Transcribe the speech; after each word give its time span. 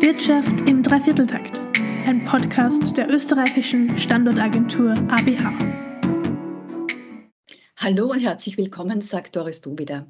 Wirtschaft 0.00 0.62
im 0.66 0.82
Dreivierteltakt, 0.82 1.60
ein 2.06 2.24
Podcast 2.24 2.96
der 2.96 3.10
österreichischen 3.10 3.98
Standortagentur 3.98 4.92
ABH. 4.92 5.52
Hallo 7.76 8.10
und 8.10 8.20
herzlich 8.20 8.56
willkommen, 8.56 9.02
sagt 9.02 9.36
Doris 9.36 9.60
Dubida. 9.60 10.06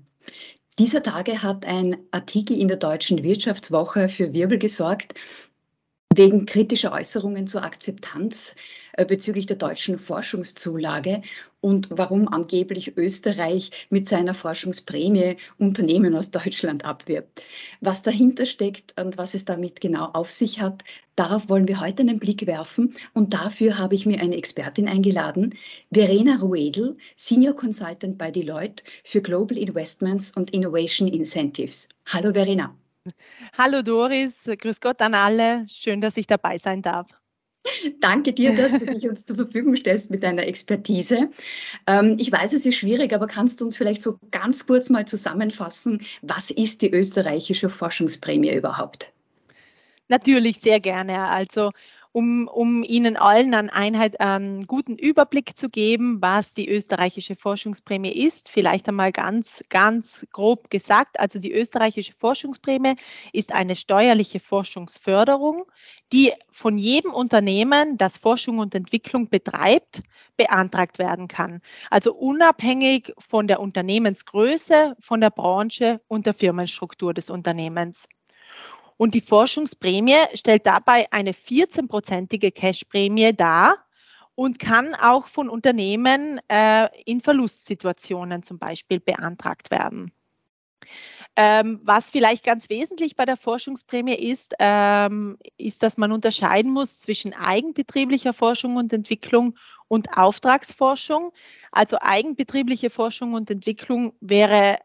Dieser 0.78 1.02
Tage 1.02 1.42
hat 1.42 1.66
ein 1.66 1.96
Artikel 2.12 2.56
in 2.56 2.68
der 2.68 2.76
Deutschen 2.76 3.24
Wirtschaftswoche 3.24 4.08
für 4.08 4.32
Wirbel 4.32 4.58
gesorgt, 4.58 5.14
wegen 6.16 6.44
kritischer 6.44 6.92
Äußerungen 6.92 7.46
zur 7.46 7.62
Akzeptanz 7.62 8.56
äh, 8.94 9.04
bezüglich 9.04 9.46
der 9.46 9.56
deutschen 9.56 9.96
Forschungszulage 9.96 11.22
und 11.60 11.88
warum 11.90 12.26
angeblich 12.26 12.96
Österreich 12.96 13.70
mit 13.90 14.08
seiner 14.08 14.34
Forschungsprämie 14.34 15.36
Unternehmen 15.58 16.16
aus 16.16 16.32
Deutschland 16.32 16.84
abwirbt. 16.84 17.44
Was 17.80 18.02
dahinter 18.02 18.44
steckt 18.44 19.00
und 19.00 19.18
was 19.18 19.34
es 19.34 19.44
damit 19.44 19.80
genau 19.80 20.06
auf 20.06 20.30
sich 20.30 20.60
hat, 20.60 20.82
darauf 21.14 21.48
wollen 21.48 21.68
wir 21.68 21.80
heute 21.80 22.02
einen 22.02 22.18
Blick 22.18 22.44
werfen. 22.44 22.92
Und 23.14 23.32
dafür 23.32 23.78
habe 23.78 23.94
ich 23.94 24.04
mir 24.04 24.20
eine 24.20 24.36
Expertin 24.36 24.88
eingeladen, 24.88 25.54
Verena 25.92 26.38
Ruedel, 26.38 26.96
Senior 27.14 27.54
Consultant 27.54 28.18
bei 28.18 28.32
Deloitte 28.32 28.82
für 29.04 29.22
Global 29.22 29.56
Investments 29.56 30.32
und 30.36 30.50
Innovation 30.50 31.06
Incentives. 31.06 31.88
Hallo 32.06 32.32
Verena. 32.32 32.74
Hallo 33.56 33.82
Doris, 33.82 34.44
grüß 34.44 34.80
Gott 34.80 35.00
an 35.00 35.14
alle. 35.14 35.66
Schön, 35.68 36.00
dass 36.00 36.16
ich 36.16 36.26
dabei 36.26 36.58
sein 36.58 36.82
darf. 36.82 37.08
Danke 38.00 38.32
dir, 38.32 38.54
dass 38.54 38.78
du 38.78 38.86
dich 38.86 39.06
uns 39.08 39.26
zur 39.26 39.36
Verfügung 39.36 39.76
stellst 39.76 40.10
mit 40.10 40.22
deiner 40.22 40.46
Expertise. 40.46 41.28
Ähm, 41.86 42.16
ich 42.18 42.32
weiß, 42.32 42.54
es 42.54 42.64
ist 42.64 42.76
schwierig, 42.76 43.12
aber 43.12 43.26
kannst 43.26 43.60
du 43.60 43.66
uns 43.66 43.76
vielleicht 43.76 44.02
so 44.02 44.18
ganz 44.30 44.66
kurz 44.66 44.88
mal 44.88 45.06
zusammenfassen, 45.06 46.02
was 46.22 46.50
ist 46.50 46.80
die 46.80 46.90
österreichische 46.90 47.68
Forschungsprämie 47.68 48.54
überhaupt? 48.54 49.12
Natürlich, 50.08 50.58
sehr 50.58 50.80
gerne. 50.80 51.28
Also 51.28 51.70
um, 52.12 52.48
um 52.48 52.82
Ihnen 52.82 53.16
allen 53.16 53.54
an 53.54 53.70
Einheit 53.70 54.20
einen 54.20 54.66
guten 54.66 54.96
Überblick 54.96 55.56
zu 55.56 55.68
geben, 55.68 56.20
was 56.20 56.54
die 56.54 56.68
österreichische 56.68 57.36
Forschungsprämie 57.36 58.12
ist. 58.12 58.48
Vielleicht 58.48 58.88
einmal 58.88 59.12
ganz, 59.12 59.64
ganz 59.68 60.26
grob 60.32 60.70
gesagt. 60.70 61.20
Also 61.20 61.38
die 61.38 61.52
österreichische 61.52 62.14
Forschungsprämie 62.18 62.96
ist 63.32 63.54
eine 63.54 63.76
steuerliche 63.76 64.40
Forschungsförderung, 64.40 65.64
die 66.12 66.32
von 66.50 66.78
jedem 66.78 67.12
Unternehmen, 67.14 67.96
das 67.96 68.16
Forschung 68.16 68.58
und 68.58 68.74
Entwicklung 68.74 69.28
betreibt, 69.28 70.02
beantragt 70.36 70.98
werden 70.98 71.28
kann. 71.28 71.60
Also 71.90 72.14
unabhängig 72.14 73.12
von 73.18 73.46
der 73.46 73.60
Unternehmensgröße, 73.60 74.96
von 75.00 75.20
der 75.20 75.30
Branche 75.30 76.00
und 76.08 76.26
der 76.26 76.34
Firmenstruktur 76.34 77.14
des 77.14 77.30
Unternehmens. 77.30 78.08
Und 79.00 79.14
die 79.14 79.22
Forschungsprämie 79.22 80.26
stellt 80.34 80.66
dabei 80.66 81.10
eine 81.10 81.32
14-prozentige 81.32 82.52
Cashprämie 82.52 83.32
dar 83.32 83.78
und 84.34 84.58
kann 84.58 84.94
auch 84.94 85.26
von 85.26 85.48
Unternehmen 85.48 86.38
äh, 86.48 86.86
in 87.06 87.22
Verlustsituationen 87.22 88.42
zum 88.42 88.58
Beispiel 88.58 89.00
beantragt 89.00 89.70
werden. 89.70 90.12
Ähm, 91.34 91.80
was 91.82 92.10
vielleicht 92.10 92.44
ganz 92.44 92.68
wesentlich 92.68 93.16
bei 93.16 93.24
der 93.24 93.38
Forschungsprämie 93.38 94.16
ist, 94.16 94.54
ähm, 94.58 95.38
ist, 95.56 95.82
dass 95.82 95.96
man 95.96 96.12
unterscheiden 96.12 96.70
muss 96.70 97.00
zwischen 97.00 97.32
eigenbetrieblicher 97.32 98.34
Forschung 98.34 98.76
und 98.76 98.92
Entwicklung 98.92 99.56
und 99.88 100.18
Auftragsforschung. 100.18 101.32
Also 101.72 101.96
eigenbetriebliche 102.02 102.90
Forschung 102.90 103.32
und 103.32 103.50
Entwicklung 103.50 104.12
wäre 104.20 104.76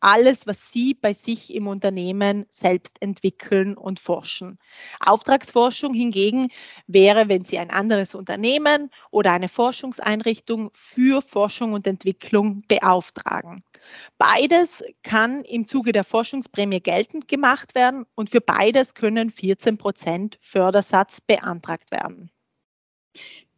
alles, 0.00 0.46
was 0.46 0.72
Sie 0.72 0.94
bei 0.94 1.12
sich 1.12 1.54
im 1.54 1.66
Unternehmen 1.66 2.46
selbst 2.50 3.00
entwickeln 3.00 3.76
und 3.76 3.98
forschen. 4.00 4.58
Auftragsforschung 5.00 5.94
hingegen 5.94 6.48
wäre, 6.86 7.28
wenn 7.28 7.42
Sie 7.42 7.58
ein 7.58 7.70
anderes 7.70 8.14
Unternehmen 8.14 8.90
oder 9.10 9.32
eine 9.32 9.48
Forschungseinrichtung 9.48 10.70
für 10.72 11.22
Forschung 11.22 11.72
und 11.72 11.86
Entwicklung 11.86 12.62
beauftragen. 12.68 13.64
Beides 14.18 14.84
kann 15.02 15.42
im 15.42 15.66
Zuge 15.66 15.92
der 15.92 16.04
Forschungsprämie 16.04 16.80
geltend 16.80 17.28
gemacht 17.28 17.74
werden 17.74 18.06
und 18.14 18.30
für 18.30 18.40
beides 18.40 18.94
können 18.94 19.30
14 19.30 19.78
Prozent 19.78 20.38
Fördersatz 20.40 21.20
beantragt 21.20 21.90
werden. 21.90 22.30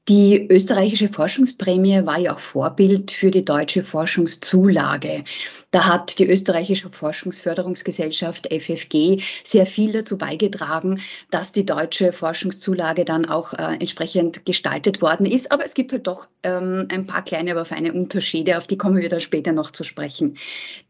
Die 0.09 0.47
österreichische 0.49 1.11
Forschungsprämie 1.11 2.07
war 2.07 2.19
ja 2.19 2.35
auch 2.35 2.39
Vorbild 2.39 3.11
für 3.11 3.31
die 3.31 3.45
deutsche 3.45 3.83
Forschungszulage. 3.83 5.23
Da 5.71 5.87
hat 5.87 6.19
die 6.19 6.27
österreichische 6.27 6.89
Forschungsförderungsgesellschaft 6.89 8.47
FFG 8.51 9.21
sehr 9.45 9.67
viel 9.67 9.93
dazu 9.93 10.17
beigetragen, 10.17 11.03
dass 11.31 11.53
die 11.53 11.67
deutsche 11.67 12.15
Forschungszulage 12.15 13.05
dann 13.05 13.27
auch 13.27 13.53
äh, 13.53 13.75
entsprechend 13.75 14.47
gestaltet 14.47 15.03
worden 15.03 15.27
ist. 15.27 15.53
Aber 15.53 15.67
es 15.67 15.75
gibt 15.75 15.93
halt 15.93 16.07
doch 16.07 16.27
ähm, 16.43 16.89
ein 16.91 17.07
paar 17.07 17.23
kleine, 17.23 17.51
aber 17.51 17.67
feine 17.67 17.93
Unterschiede, 17.93 18.57
auf 18.57 18.67
die 18.67 18.79
kommen 18.79 18.97
wir 18.97 19.11
dann 19.11 19.21
später 19.21 19.53
noch 19.53 19.73
zu 19.73 19.85
sprechen. 19.85 20.39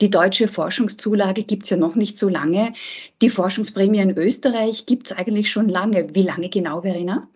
Die 0.01 0.11
deutsche 0.11 0.47
Forschungszulage 0.47 1.43
gibt 1.43 1.65
es 1.65 1.71
ja 1.71 1.77
noch 1.77 1.97
nicht 1.97 2.17
so 2.17 2.29
lange. 2.29 2.73
Die 3.21 3.31
Forschungsprämie 3.31 3.99
in 3.99 4.17
Österreich 4.17 4.87
gibt 4.87 5.11
es 5.11 5.17
eigentlich 5.17 5.51
schon 5.51 5.69
lange. 5.69 6.15
Wie 6.15 6.23
lange 6.23 6.49
genau, 6.51 6.83
Verena? 6.83 7.27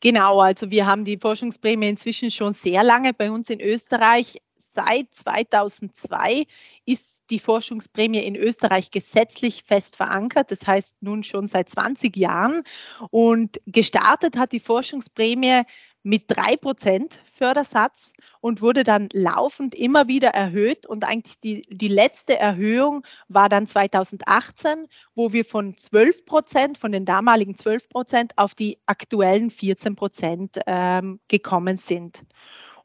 Genau, 0.00 0.40
also 0.40 0.70
wir 0.70 0.86
haben 0.86 1.04
die 1.04 1.16
Forschungsprämie 1.16 1.88
inzwischen 1.88 2.30
schon 2.30 2.54
sehr 2.54 2.82
lange 2.84 3.14
bei 3.14 3.30
uns 3.30 3.50
in 3.50 3.60
Österreich. 3.60 4.38
Seit 4.74 5.06
2002 5.14 6.44
ist 6.84 7.24
die 7.30 7.38
Forschungsprämie 7.38 8.18
in 8.18 8.36
Österreich 8.36 8.90
gesetzlich 8.90 9.62
fest 9.64 9.96
verankert, 9.96 10.50
das 10.50 10.66
heißt 10.66 10.96
nun 11.00 11.22
schon 11.22 11.48
seit 11.48 11.70
20 11.70 12.14
Jahren. 12.14 12.62
Und 13.10 13.58
gestartet 13.64 14.36
hat 14.36 14.52
die 14.52 14.60
Forschungsprämie 14.60 15.62
mit 16.06 16.26
drei 16.28 16.56
Prozent 16.56 17.18
Fördersatz 17.34 18.12
und 18.40 18.62
wurde 18.62 18.84
dann 18.84 19.08
laufend 19.12 19.74
immer 19.74 20.06
wieder 20.06 20.28
erhöht. 20.28 20.86
Und 20.86 21.02
eigentlich 21.02 21.40
die, 21.40 21.62
die 21.62 21.88
letzte 21.88 22.38
Erhöhung 22.38 23.04
war 23.26 23.48
dann 23.48 23.66
2018, 23.66 24.86
wo 25.16 25.32
wir 25.32 25.44
von 25.44 25.76
12 25.76 26.24
Prozent, 26.24 26.78
von 26.78 26.92
den 26.92 27.06
damaligen 27.06 27.58
12 27.58 27.88
Prozent 27.88 28.32
auf 28.36 28.54
die 28.54 28.78
aktuellen 28.86 29.50
14 29.50 29.96
Prozent 29.96 30.60
ähm, 30.68 31.18
gekommen 31.26 31.76
sind. 31.76 32.22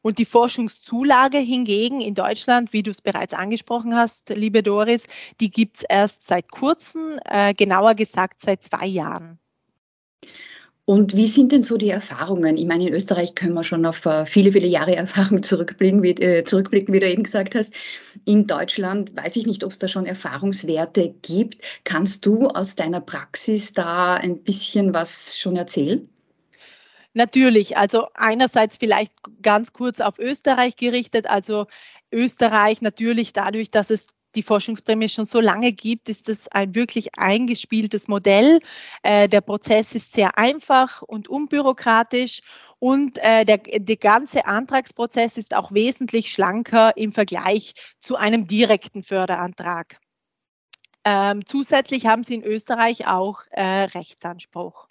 Und 0.02 0.18
die 0.18 0.24
Forschungszulage 0.24 1.38
hingegen 1.38 2.00
in 2.00 2.14
Deutschland, 2.14 2.72
wie 2.72 2.82
du 2.82 2.90
es 2.90 3.00
bereits 3.00 3.34
angesprochen 3.34 3.94
hast, 3.94 4.30
liebe 4.30 4.64
Doris, 4.64 5.06
die 5.40 5.52
gibt 5.52 5.76
es 5.76 5.82
erst 5.84 6.26
seit 6.26 6.50
kurzem, 6.50 7.20
äh, 7.26 7.54
genauer 7.54 7.94
gesagt 7.94 8.40
seit 8.40 8.64
zwei 8.64 8.86
Jahren. 8.86 9.38
Und 10.84 11.16
wie 11.16 11.28
sind 11.28 11.52
denn 11.52 11.62
so 11.62 11.76
die 11.76 11.90
Erfahrungen? 11.90 12.56
Ich 12.56 12.66
meine, 12.66 12.88
in 12.88 12.94
Österreich 12.94 13.36
können 13.36 13.54
wir 13.54 13.62
schon 13.62 13.86
auf 13.86 14.04
äh, 14.04 14.26
viele, 14.26 14.50
viele 14.50 14.66
Jahre 14.66 14.96
Erfahrung 14.96 15.42
zurückblicken, 15.42 16.02
wie, 16.02 16.10
äh, 16.10 16.44
zurückblicken, 16.44 16.92
wie 16.92 16.98
du 16.98 17.08
eben 17.08 17.22
gesagt 17.22 17.54
hast. 17.54 17.72
In 18.24 18.46
Deutschland 18.48 19.16
weiß 19.16 19.36
ich 19.36 19.46
nicht, 19.46 19.62
ob 19.62 19.70
es 19.70 19.78
da 19.78 19.86
schon 19.86 20.06
Erfahrungswerte 20.06 21.14
gibt. 21.22 21.62
Kannst 21.84 22.26
du 22.26 22.48
aus 22.48 22.74
deiner 22.74 23.00
Praxis 23.00 23.72
da 23.72 24.14
ein 24.14 24.42
bisschen 24.42 24.92
was 24.92 25.38
schon 25.38 25.54
erzählen? 25.56 26.08
Natürlich, 27.14 27.76
also 27.76 28.06
einerseits 28.14 28.76
vielleicht 28.76 29.12
ganz 29.42 29.72
kurz 29.72 30.00
auf 30.00 30.18
Österreich 30.18 30.76
gerichtet. 30.76 31.26
Also 31.28 31.66
Österreich 32.10 32.80
natürlich 32.80 33.32
dadurch, 33.32 33.70
dass 33.70 33.90
es 33.90 34.08
die 34.34 34.42
Forschungsprämie 34.42 35.08
schon 35.08 35.26
so 35.26 35.40
lange 35.40 35.72
gibt, 35.72 36.08
ist 36.08 36.28
das 36.28 36.48
ein 36.48 36.74
wirklich 36.74 37.18
eingespieltes 37.18 38.08
Modell. 38.08 38.60
Äh, 39.02 39.28
der 39.28 39.40
Prozess 39.40 39.94
ist 39.94 40.12
sehr 40.12 40.38
einfach 40.38 41.02
und 41.02 41.28
unbürokratisch 41.28 42.40
und 42.78 43.18
äh, 43.18 43.44
der, 43.44 43.58
der 43.58 43.96
ganze 43.96 44.44
Antragsprozess 44.44 45.38
ist 45.38 45.54
auch 45.54 45.70
wesentlich 45.72 46.32
schlanker 46.32 46.96
im 46.96 47.12
Vergleich 47.12 47.74
zu 48.00 48.16
einem 48.16 48.46
direkten 48.46 49.04
Förderantrag. 49.04 50.00
Ähm, 51.04 51.46
zusätzlich 51.46 52.06
haben 52.06 52.24
Sie 52.24 52.34
in 52.34 52.44
Österreich 52.44 53.06
auch 53.06 53.42
äh, 53.50 53.62
Rechtsanspruch. 53.62 54.88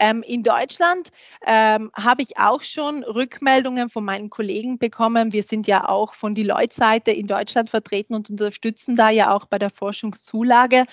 Ähm, 0.00 0.22
in 0.22 0.42
Deutschland 0.42 1.10
ähm, 1.46 1.90
habe 1.94 2.22
ich 2.22 2.38
auch 2.38 2.62
schon 2.62 3.02
Rückmeldungen 3.04 3.88
von 3.88 4.04
meinen 4.04 4.30
Kollegen 4.30 4.78
bekommen. 4.78 5.32
Wir 5.32 5.42
sind 5.42 5.66
ja 5.66 5.88
auch 5.88 6.14
von 6.14 6.34
die 6.34 6.42
Leute-Seite 6.42 7.10
in 7.10 7.26
Deutschland 7.26 7.70
vertreten 7.70 8.14
und 8.14 8.30
unterstützen 8.30 8.96
da 8.96 9.10
ja 9.10 9.34
auch 9.34 9.46
bei 9.46 9.58
der 9.58 9.70
Forschungszulage. 9.70 10.84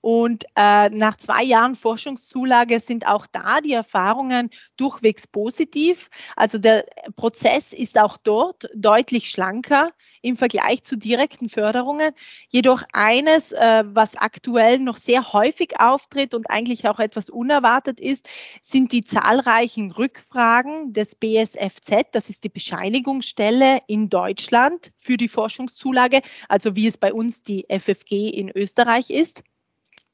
Und 0.00 0.44
äh, 0.56 0.88
nach 0.90 1.16
zwei 1.16 1.42
Jahren 1.42 1.74
Forschungszulage 1.74 2.80
sind 2.80 3.06
auch 3.06 3.26
da 3.26 3.60
die 3.60 3.72
Erfahrungen 3.72 4.50
durchwegs 4.76 5.26
positiv. 5.26 6.08
Also 6.36 6.58
der 6.58 6.84
Prozess 7.16 7.72
ist 7.72 7.98
auch 7.98 8.16
dort 8.18 8.68
deutlich 8.74 9.30
schlanker 9.30 9.90
im 10.24 10.36
Vergleich 10.36 10.82
zu 10.82 10.96
direkten 10.96 11.48
Förderungen. 11.48 12.12
Jedoch 12.48 12.82
eines, 12.92 13.52
äh, 13.52 13.84
was 13.86 14.16
aktuell 14.16 14.78
noch 14.78 14.96
sehr 14.96 15.32
häufig 15.32 15.78
auftritt 15.78 16.34
und 16.34 16.50
eigentlich 16.50 16.88
auch 16.88 16.98
etwas 16.98 17.28
unerwartet 17.28 18.00
ist, 18.00 18.28
sind 18.62 18.92
die 18.92 19.04
zahlreichen 19.04 19.92
Rückfragen 19.92 20.92
des 20.94 21.14
BSFZ, 21.14 22.06
das 22.12 22.30
ist 22.30 22.44
die 22.44 22.48
Bescheinigungsstelle 22.48 23.80
in 23.86 24.08
Deutschland 24.08 24.92
für 24.96 25.18
die 25.18 25.28
Forschungszulage, 25.28 26.22
also 26.48 26.74
wie 26.74 26.86
es 26.86 26.96
bei 26.96 27.12
uns 27.12 27.42
die 27.42 27.66
FFG 27.68 28.30
in 28.30 28.50
Österreich 28.50 29.10
ist. 29.10 29.44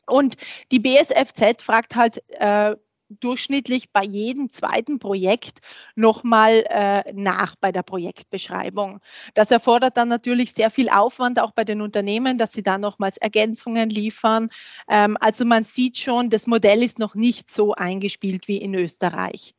Und 0.06 0.36
die 0.72 0.80
BSFZ 0.80 1.62
fragt 1.62 1.94
halt 1.94 2.20
äh, 2.30 2.74
durchschnittlich 3.10 3.90
bei 3.92 4.02
jedem 4.02 4.48
zweiten 4.50 4.98
Projekt 4.98 5.58
nochmal 5.96 6.64
äh, 6.68 7.12
nach 7.12 7.56
bei 7.56 7.72
der 7.72 7.82
Projektbeschreibung. 7.82 9.00
Das 9.34 9.50
erfordert 9.50 9.96
dann 9.96 10.08
natürlich 10.08 10.52
sehr 10.52 10.70
viel 10.70 10.88
Aufwand 10.88 11.40
auch 11.40 11.50
bei 11.50 11.64
den 11.64 11.80
Unternehmen, 11.80 12.38
dass 12.38 12.52
sie 12.52 12.62
da 12.62 12.78
nochmals 12.78 13.16
Ergänzungen 13.16 13.90
liefern. 13.90 14.48
Ähm, 14.88 15.16
also 15.20 15.44
man 15.44 15.62
sieht 15.62 15.98
schon, 15.98 16.30
das 16.30 16.46
Modell 16.46 16.82
ist 16.82 16.98
noch 16.98 17.14
nicht 17.14 17.50
so 17.50 17.74
eingespielt 17.74 18.48
wie 18.48 18.58
in 18.58 18.74
Österreich. 18.74 19.54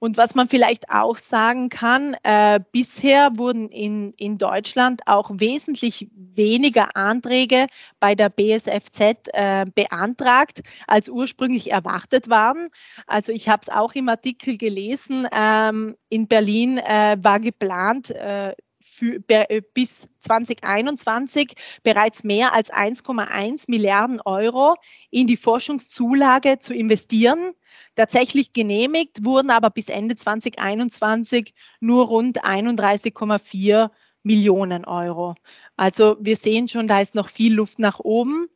Und 0.00 0.16
was 0.16 0.34
man 0.34 0.48
vielleicht 0.48 0.90
auch 0.90 1.18
sagen 1.18 1.68
kann, 1.68 2.16
äh, 2.22 2.58
bisher 2.72 3.36
wurden 3.36 3.68
in, 3.68 4.12
in 4.14 4.38
Deutschland 4.38 5.02
auch 5.06 5.30
wesentlich 5.34 6.08
weniger 6.14 6.96
Anträge 6.96 7.66
bei 8.00 8.14
der 8.14 8.30
BSFZ 8.30 9.28
äh, 9.34 9.66
beantragt, 9.74 10.62
als 10.86 11.10
ursprünglich 11.10 11.70
erwartet 11.70 12.30
waren. 12.30 12.68
Also 13.06 13.30
ich 13.30 13.50
habe 13.50 13.60
es 13.62 13.68
auch 13.68 13.94
im 13.94 14.08
Artikel 14.08 14.56
gelesen, 14.56 15.28
ähm, 15.32 15.96
in 16.08 16.26
Berlin 16.26 16.78
äh, 16.78 17.18
war 17.20 17.38
geplant, 17.38 18.10
äh, 18.10 18.54
für, 18.90 19.20
bis 19.72 20.08
2021 20.20 21.54
bereits 21.82 22.24
mehr 22.24 22.52
als 22.52 22.72
1,1 22.72 23.64
Milliarden 23.68 24.20
Euro 24.22 24.76
in 25.10 25.26
die 25.26 25.36
Forschungszulage 25.36 26.58
zu 26.58 26.74
investieren. 26.74 27.52
Tatsächlich 27.94 28.52
genehmigt 28.52 29.24
wurden 29.24 29.50
aber 29.50 29.70
bis 29.70 29.88
Ende 29.88 30.16
2021 30.16 31.54
nur 31.78 32.06
rund 32.06 32.44
31,4 32.44 33.90
Millionen 34.22 34.84
Euro. 34.84 35.34
Also 35.76 36.16
wir 36.20 36.36
sehen 36.36 36.68
schon, 36.68 36.88
da 36.88 37.00
ist 37.00 37.14
noch 37.14 37.28
viel 37.28 37.54
Luft 37.54 37.78
nach 37.78 38.00
oben. 38.00 38.48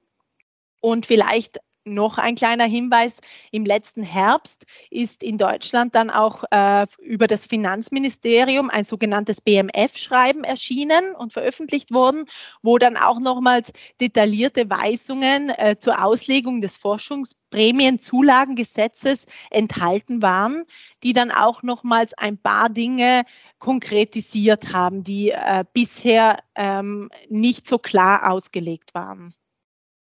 Und 0.81 1.07
vielleicht 1.07 1.59
noch 1.85 2.19
ein 2.19 2.35
kleiner 2.35 2.65
Hinweis, 2.65 3.21
im 3.51 3.65
letzten 3.65 4.03
Herbst 4.03 4.67
ist 4.91 5.23
in 5.23 5.39
Deutschland 5.39 5.95
dann 5.95 6.11
auch 6.11 6.45
äh, 6.51 6.87
über 7.01 7.27
das 7.27 7.47
Finanzministerium 7.47 8.69
ein 8.71 8.85
sogenanntes 8.85 9.41
BMF-Schreiben 9.41 10.45
erschienen 10.45 11.15
und 11.15 11.33
veröffentlicht 11.33 11.93
worden, 11.93 12.27
wo 12.63 12.79
dann 12.79 12.97
auch 12.97 13.21
nochmals 13.21 13.73
detaillierte 14.01 14.69
Weisungen 14.71 15.51
äh, 15.51 15.77
zur 15.79 16.05
Auslegung 16.05 16.61
des 16.61 16.77
Forschungsprämienzulagengesetzes 16.77 19.27
enthalten 19.51 20.23
waren, 20.23 20.65
die 21.03 21.13
dann 21.13 21.31
auch 21.31 21.63
nochmals 21.63 22.15
ein 22.15 22.39
paar 22.39 22.71
Dinge 22.71 23.23
konkretisiert 23.59 24.73
haben, 24.73 25.05
die 25.05 25.31
äh, 25.31 25.65
bisher 25.73 26.39
ähm, 26.55 27.11
nicht 27.29 27.67
so 27.67 27.79
klar 27.79 28.31
ausgelegt 28.31 28.95
waren. 28.95 29.35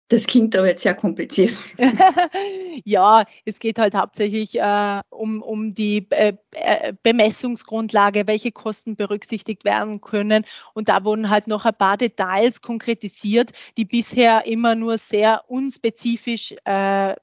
Das 0.08 0.26
klingt 0.26 0.54
aber 0.54 0.68
jetzt 0.68 0.82
sehr 0.82 0.94
kompliziert. 0.94 1.54
ja, 2.84 3.24
es 3.46 3.58
geht 3.58 3.78
halt 3.78 3.94
hauptsächlich 3.94 4.60
äh, 4.60 5.00
um, 5.08 5.40
um 5.40 5.74
die 5.74 6.06
äh, 6.10 6.34
äh, 6.52 6.92
Bemessungsgrundlage, 7.02 8.26
welche 8.26 8.52
Kosten 8.52 8.96
berücksichtigt 8.96 9.64
werden 9.64 10.02
können. 10.02 10.44
Und 10.74 10.90
da 10.90 11.04
wurden 11.04 11.30
halt 11.30 11.46
noch 11.46 11.64
ein 11.64 11.74
paar 11.74 11.96
Details 11.96 12.60
konkretisiert, 12.60 13.52
die 13.78 13.86
bisher 13.86 14.44
immer 14.46 14.74
nur 14.74 14.98
sehr 14.98 15.42
unspezifisch 15.48 16.54
äh, 16.64 17.14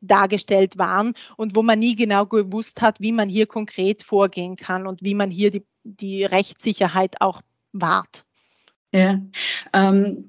dargestellt 0.00 0.78
waren 0.78 1.14
und 1.36 1.56
wo 1.56 1.62
man 1.62 1.78
nie 1.78 1.96
genau 1.96 2.26
gewusst 2.26 2.80
hat, 2.80 3.00
wie 3.00 3.12
man 3.12 3.28
hier 3.28 3.46
konkret 3.46 4.02
vorgehen 4.02 4.56
kann 4.56 4.86
und 4.86 5.02
wie 5.02 5.14
man 5.14 5.30
hier 5.30 5.50
die, 5.50 5.66
die 5.84 6.24
Rechtssicherheit 6.24 7.20
auch 7.20 7.40
wahrt. 7.72 8.24
Ja, 8.94 9.22
ähm, 9.72 10.28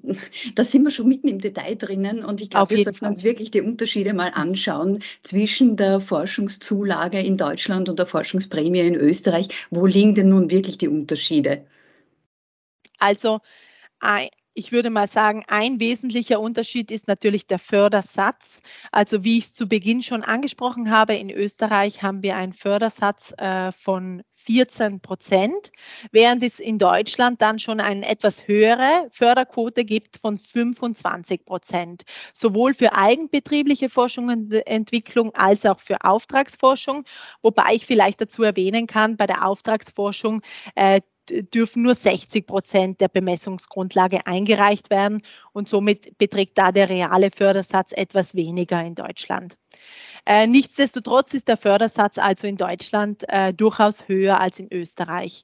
da 0.56 0.64
sind 0.64 0.84
wir 0.84 0.92
schon 0.92 1.10
mitten 1.10 1.28
im 1.28 1.40
Detail 1.40 1.76
drinnen 1.76 2.24
und 2.24 2.40
ich 2.40 2.50
glaube, 2.50 2.72
wir 2.72 2.80
sollten 2.80 3.00
Fall. 3.00 3.10
uns 3.10 3.24
wirklich 3.24 3.52
die 3.52 3.60
Unterschiede 3.62 4.14
mal 4.14 4.30
anschauen 4.30 5.04
zwischen 5.22 5.76
der 5.76 6.00
Forschungszulage 6.00 7.20
in 7.20 7.36
Deutschland 7.36 7.90
und 7.90 8.00
der 8.00 8.06
Forschungsprämie 8.06 8.80
in 8.80 8.96
Österreich. 8.96 9.50
Wo 9.70 9.86
liegen 9.86 10.16
denn 10.16 10.30
nun 10.30 10.50
wirklich 10.50 10.78
die 10.78 10.88
Unterschiede? 10.88 11.66
Also 13.00 13.40
ich 14.54 14.72
würde 14.72 14.90
mal 14.90 15.08
sagen, 15.08 15.44
ein 15.48 15.80
wesentlicher 15.80 16.40
Unterschied 16.40 16.92
ist 16.92 17.08
natürlich 17.08 17.48
der 17.48 17.60
Fördersatz. 17.60 18.62
Also 18.92 19.24
wie 19.24 19.38
ich 19.38 19.46
es 19.46 19.54
zu 19.54 19.68
Beginn 19.68 20.04
schon 20.04 20.24
angesprochen 20.24 20.92
habe, 20.92 21.16
in 21.16 21.30
Österreich 21.30 22.04
haben 22.04 22.22
wir 22.24 22.36
einen 22.36 22.54
Fördersatz 22.54 23.34
äh, 23.38 23.72
von 23.72 24.24
14 24.46 25.00
Prozent, 25.00 25.72
während 26.12 26.44
es 26.44 26.60
in 26.60 26.78
Deutschland 26.78 27.42
dann 27.42 27.60
schon 27.60 27.80
eine 27.80 28.08
etwas 28.08 28.48
höhere 28.48 29.08
Förderquote 29.12 29.86
gibt 29.86 30.18
von 30.18 30.38
25 30.38 31.46
Prozent, 31.46 32.04
sowohl 32.34 32.74
für 32.74 32.94
eigenbetriebliche 32.94 33.90
Forschung 33.90 34.28
und 34.30 34.54
Entwicklung 34.68 35.34
als 35.36 35.66
auch 35.66 35.80
für 35.80 36.04
Auftragsforschung, 36.04 37.06
wobei 37.42 37.74
ich 37.74 37.86
vielleicht 37.86 38.20
dazu 38.20 38.44
erwähnen 38.44 38.86
kann, 38.86 39.16
bei 39.16 39.28
der 39.28 39.48
Auftragsforschung 39.48 40.42
äh, 40.76 41.02
dürfen 41.30 41.84
nur 41.84 41.96
60 41.96 42.46
Prozent 42.46 43.02
der 43.02 43.08
Bemessungsgrundlage 43.08 44.26
eingereicht 44.26 44.90
werden 44.90 45.22
und 45.52 45.70
somit 45.70 46.18
beträgt 46.18 46.58
da 46.58 46.72
der 46.72 46.90
reale 46.90 47.32
Fördersatz 47.32 47.92
etwas 47.94 48.36
weniger 48.36 48.84
in 48.84 48.96
Deutschland. 48.96 49.58
Äh, 50.26 50.48
nichtsdestotrotz 50.48 51.34
ist 51.34 51.48
der 51.48 51.58
Fördersatz 51.58 52.18
also 52.18 52.48
in 52.48 52.58
Deutschland 52.58 53.24
äh, 53.28 53.54
durchaus 53.54 54.08
höher 54.08 54.40
als 54.40 54.60
in 54.60 54.72
Österreich. 54.72 55.44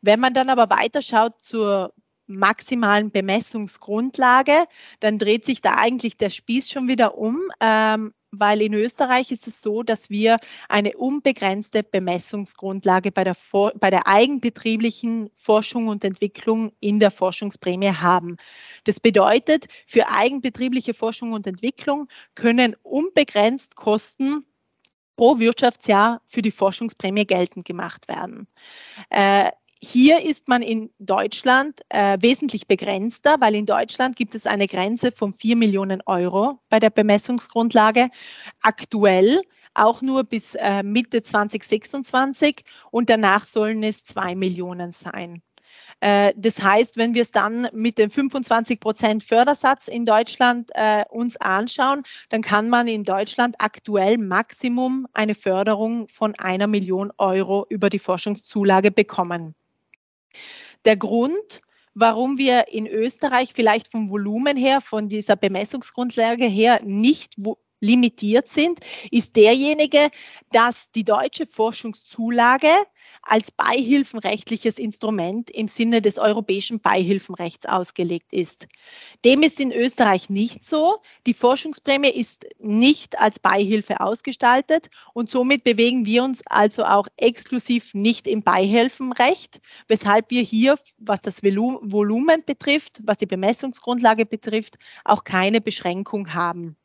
Wenn 0.00 0.20
man 0.20 0.34
dann 0.34 0.50
aber 0.50 0.68
weiterschaut 0.70 1.42
zur 1.42 1.92
maximalen 2.26 3.10
Bemessungsgrundlage, 3.10 4.66
dann 5.00 5.18
dreht 5.18 5.44
sich 5.44 5.60
da 5.60 5.74
eigentlich 5.76 6.16
der 6.16 6.30
Spieß 6.30 6.70
schon 6.70 6.88
wieder 6.88 7.16
um. 7.16 7.40
Ähm, 7.60 8.14
weil 8.30 8.62
in 8.62 8.74
Österreich 8.74 9.30
ist 9.32 9.46
es 9.46 9.62
so, 9.62 9.82
dass 9.82 10.10
wir 10.10 10.36
eine 10.68 10.92
unbegrenzte 10.96 11.82
Bemessungsgrundlage 11.82 13.12
bei 13.12 13.24
der, 13.24 13.36
bei 13.52 13.90
der 13.90 14.06
eigenbetrieblichen 14.06 15.30
Forschung 15.34 15.88
und 15.88 16.04
Entwicklung 16.04 16.72
in 16.80 17.00
der 17.00 17.10
Forschungsprämie 17.10 17.92
haben. 17.92 18.36
Das 18.84 19.00
bedeutet, 19.00 19.66
für 19.86 20.08
eigenbetriebliche 20.08 20.94
Forschung 20.94 21.32
und 21.32 21.46
Entwicklung 21.46 22.08
können 22.34 22.76
unbegrenzt 22.82 23.76
Kosten 23.76 24.44
pro 25.16 25.38
Wirtschaftsjahr 25.38 26.20
für 26.26 26.42
die 26.42 26.50
Forschungsprämie 26.50 27.24
geltend 27.24 27.64
gemacht 27.64 28.06
werden. 28.08 28.46
Äh, 29.10 29.50
hier 29.86 30.24
ist 30.24 30.48
man 30.48 30.62
in 30.62 30.90
Deutschland 30.98 31.80
äh, 31.90 32.18
wesentlich 32.20 32.66
begrenzter, 32.66 33.36
weil 33.40 33.54
in 33.54 33.66
Deutschland 33.66 34.16
gibt 34.16 34.34
es 34.34 34.46
eine 34.46 34.66
Grenze 34.66 35.12
von 35.12 35.32
4 35.32 35.54
Millionen 35.54 36.02
Euro 36.06 36.58
bei 36.68 36.80
der 36.80 36.90
Bemessungsgrundlage. 36.90 38.10
Aktuell 38.62 39.42
auch 39.74 40.02
nur 40.02 40.24
bis 40.24 40.56
äh, 40.56 40.82
Mitte 40.82 41.22
2026 41.22 42.64
und 42.90 43.08
danach 43.08 43.44
sollen 43.44 43.82
es 43.84 44.02
2 44.04 44.34
Millionen 44.34 44.90
sein. 44.90 45.42
Äh, 46.00 46.32
das 46.36 46.60
heißt, 46.60 46.96
wenn 46.96 47.14
wir 47.14 47.22
es 47.22 47.30
dann 47.30 47.68
mit 47.72 47.98
dem 47.98 48.10
25 48.10 48.80
Prozent 48.80 49.22
Fördersatz 49.22 49.86
in 49.86 50.04
Deutschland 50.04 50.70
äh, 50.74 51.04
uns 51.10 51.36
anschauen, 51.36 52.02
dann 52.30 52.42
kann 52.42 52.68
man 52.68 52.88
in 52.88 53.04
Deutschland 53.04 53.54
aktuell 53.58 54.18
Maximum 54.18 55.06
eine 55.12 55.34
Förderung 55.34 56.08
von 56.08 56.34
einer 56.38 56.66
Million 56.66 57.12
Euro 57.18 57.66
über 57.68 57.88
die 57.88 58.00
Forschungszulage 58.00 58.90
bekommen. 58.90 59.54
Der 60.84 60.96
Grund, 60.96 61.62
warum 61.94 62.38
wir 62.38 62.68
in 62.68 62.86
Österreich 62.86 63.52
vielleicht 63.54 63.90
vom 63.90 64.10
Volumen 64.10 64.56
her, 64.56 64.80
von 64.80 65.08
dieser 65.08 65.36
Bemessungsgrundlage 65.36 66.44
her 66.44 66.80
nicht 66.84 67.34
limitiert 67.80 68.48
sind, 68.48 68.80
ist 69.10 69.36
derjenige, 69.36 70.10
dass 70.50 70.90
die 70.92 71.04
deutsche 71.04 71.46
Forschungszulage 71.46 72.72
als 73.22 73.50
beihilfenrechtliches 73.50 74.78
Instrument 74.78 75.50
im 75.50 75.68
Sinne 75.68 76.00
des 76.00 76.18
europäischen 76.18 76.80
Beihilfenrechts 76.80 77.66
ausgelegt 77.66 78.32
ist. 78.32 78.66
Dem 79.24 79.42
ist 79.42 79.60
in 79.60 79.72
Österreich 79.72 80.30
nicht 80.30 80.64
so. 80.64 80.98
Die 81.26 81.34
Forschungsprämie 81.34 82.10
ist 82.10 82.46
nicht 82.60 83.18
als 83.18 83.38
Beihilfe 83.38 84.00
ausgestaltet 84.00 84.88
und 85.12 85.30
somit 85.30 85.64
bewegen 85.64 86.06
wir 86.06 86.22
uns 86.22 86.42
also 86.46 86.84
auch 86.84 87.08
exklusiv 87.16 87.94
nicht 87.94 88.26
im 88.28 88.42
Beihilfenrecht, 88.42 89.60
weshalb 89.88 90.30
wir 90.30 90.42
hier, 90.42 90.78
was 90.98 91.20
das 91.20 91.42
Volumen 91.42 92.44
betrifft, 92.44 93.00
was 93.04 93.18
die 93.18 93.26
Bemessungsgrundlage 93.26 94.26
betrifft, 94.26 94.76
auch 95.04 95.24
keine 95.24 95.60
Beschränkung 95.60 96.32
haben. 96.32 96.76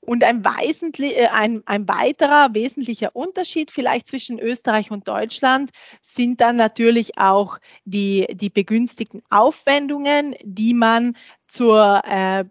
Und 0.00 0.22
ein, 0.22 0.44
äh, 0.44 1.26
ein, 1.32 1.62
ein, 1.66 1.88
weiterer 1.88 2.54
wesentlicher 2.54 3.14
Unterschied 3.16 3.72
vielleicht 3.72 4.06
zwischen 4.06 4.38
Österreich 4.38 4.92
und 4.92 5.08
Deutschland 5.08 5.70
sind 6.00 6.40
dann 6.40 6.54
natürlich 6.54 7.18
auch 7.18 7.58
die, 7.84 8.26
die 8.32 8.50
begünstigten 8.50 9.20
Aufwendungen, 9.30 10.36
die 10.44 10.74
man 10.74 11.16
zur 11.48 12.02
äh, 12.04 12.44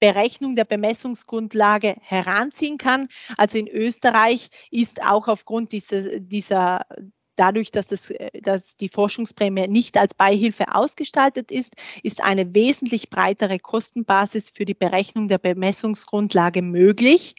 Berechnung 0.00 0.56
der 0.56 0.64
Bemessungsgrundlage 0.64 1.96
heranziehen 2.00 2.78
kann. 2.78 3.08
Also 3.36 3.58
in 3.58 3.68
Österreich 3.68 4.48
ist 4.70 5.02
auch 5.02 5.28
aufgrund 5.28 5.72
dieser, 5.72 6.20
dieser 6.20 6.86
dadurch, 7.36 7.70
dass, 7.70 7.88
das, 7.88 8.10
äh, 8.10 8.40
dass 8.40 8.76
die 8.76 8.88
Forschungsprämie 8.88 9.68
nicht 9.68 9.96
als 9.96 10.14
Beihilfe 10.14 10.74
ausgestaltet 10.74 11.50
ist, 11.50 11.74
ist 12.02 12.22
eine 12.22 12.54
wesentlich 12.54 13.10
breitere 13.10 13.58
Kostenbasis 13.58 14.50
für 14.50 14.64
die 14.64 14.74
Berechnung 14.74 15.28
der 15.28 15.38
Bemessungsgrundlage 15.38 16.62
möglich. 16.62 17.34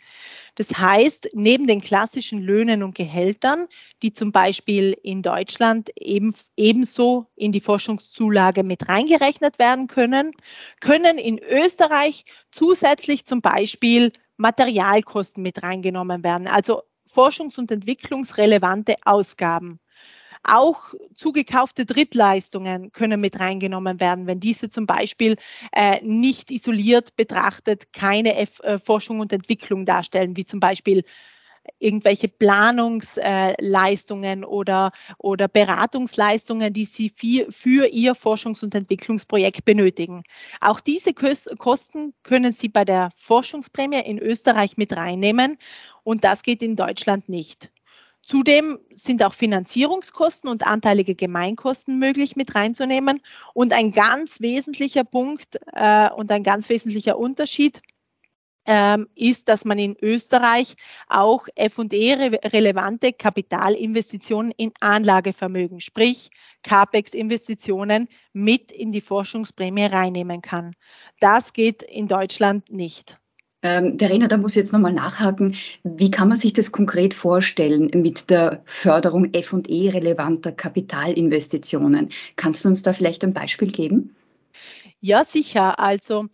Das 0.56 0.78
heißt, 0.78 1.30
neben 1.34 1.68
den 1.68 1.82
klassischen 1.82 2.40
Löhnen 2.40 2.82
und 2.82 2.96
Gehältern, 2.96 3.68
die 4.02 4.14
zum 4.14 4.32
Beispiel 4.32 4.98
in 5.04 5.22
Deutschland 5.22 5.90
eben, 5.98 6.34
ebenso 6.56 7.28
in 7.36 7.52
die 7.52 7.60
Forschungszulage 7.60 8.64
mit 8.64 8.88
reingerechnet 8.88 9.60
werden 9.60 9.88
können, 9.88 10.32
können 10.80 11.18
in 11.18 11.40
Österreich 11.40 12.24
zusätzlich 12.52 13.26
zum 13.26 13.42
Beispiel 13.42 14.14
Materialkosten 14.38 15.44
mit 15.44 15.62
reingenommen 15.62 16.24
werden, 16.24 16.48
also 16.48 16.84
forschungs- 17.14 17.58
und 17.58 17.72
entwicklungsrelevante 17.72 18.96
Ausgaben. 19.06 19.80
Auch 20.48 20.94
zugekaufte 21.16 21.86
Drittleistungen 21.86 22.92
können 22.92 23.20
mit 23.20 23.40
reingenommen 23.40 24.00
werden, 24.00 24.28
wenn 24.28 24.40
diese 24.40 24.70
zum 24.70 24.86
Beispiel 24.86 25.38
äh, 25.72 26.00
nicht 26.04 26.52
isoliert 26.52 27.16
betrachtet 27.16 27.94
keine 27.94 28.36
F 28.36 28.60
äh, 28.60 28.78
Forschung 28.78 29.22
und 29.22 29.34
Entwicklung 29.34 29.86
darstellen, 29.86 30.38
wie 30.38 30.46
zum 30.46 30.60
Beispiel 30.60 31.04
irgendwelche 31.80 32.28
Planungsleistungen 32.28 34.44
äh, 34.44 34.46
oder, 34.46 34.92
oder 35.18 35.48
Beratungsleistungen, 35.48 36.74
die 36.74 36.86
Sie 36.86 37.10
für, 37.10 37.52
für 37.52 37.88
Ihr 37.88 38.14
Forschungs- 38.14 38.64
und 38.64 38.76
Entwicklungsprojekt 38.76 39.66
benötigen. 39.66 40.24
Auch 40.62 40.80
diese 40.80 41.14
Kosten 41.14 42.14
können 42.24 42.52
Sie 42.52 42.70
bei 42.70 42.86
der 42.86 43.10
Forschungsprämie 43.16 44.02
in 44.02 44.20
Österreich 44.20 44.78
mit 44.78 44.96
reinnehmen 44.96 45.58
und 46.04 46.24
das 46.24 46.44
geht 46.44 46.62
in 46.62 46.76
Deutschland 46.76 47.30
nicht. 47.30 47.72
Zudem 48.26 48.80
sind 48.92 49.24
auch 49.24 49.36
Finanzierungskosten 49.36 50.50
und 50.50 50.66
anteilige 50.66 51.14
Gemeinkosten 51.14 52.00
möglich 52.00 52.36
mit 52.36 52.56
reinzunehmen. 52.56 53.22
Und 53.54 53.72
ein 53.72 53.92
ganz 53.92 54.42
wesentlicher 54.42 55.04
Punkt 55.04 55.60
äh, 55.74 56.10
und 56.10 56.32
ein 56.32 56.42
ganz 56.42 56.68
wesentlicher 56.70 57.20
Unterschied 57.20 57.84
ähm, 58.66 59.08
ist, 59.14 59.48
dass 59.48 59.64
man 59.64 59.78
in 59.78 59.96
Österreich 60.02 60.76
auch 61.08 61.46
FE-relevante 61.56 63.14
Kapitalinvestitionen 63.14 64.52
in 64.58 64.72
Anlagevermögen, 64.80 65.80
sprich 65.80 66.32
CAPEX-Investitionen, 66.64 68.08
mit 68.34 68.72
in 68.72 68.92
die 68.92 69.02
Forschungsprämie 69.02 69.86
reinnehmen 69.86 70.42
kann. 70.42 70.76
Das 71.20 71.54
geht 71.54 71.84
in 71.84 72.08
Deutschland 72.08 72.72
nicht. 72.72 73.20
Ähm, 73.66 73.98
Verena, 73.98 74.28
da 74.28 74.38
muss 74.38 74.52
ich 74.52 74.58
jetzt 74.58 74.74
nochmal 74.74 74.94
nachhaken. 74.94 75.56
Wie 75.84 76.12
kann 76.12 76.28
man 76.28 76.38
sich 76.38 76.54
das 76.54 76.72
konkret 76.72 77.16
vorstellen 77.16 77.90
mit 77.96 78.30
der 78.30 78.62
Förderung 78.66 79.32
FE-relevanter 79.34 80.52
Kapitalinvestitionen? 80.52 82.12
Kannst 82.36 82.64
du 82.64 82.70
uns 82.70 82.84
da 82.84 82.94
vielleicht 82.94 83.24
ein 83.24 83.34
Beispiel 83.34 83.72
geben? 83.72 84.14
Ja, 85.02 85.24
sicher. 85.24 85.80
Also 85.80 86.28